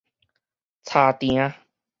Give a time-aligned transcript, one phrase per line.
[0.81, 1.53] 柴埕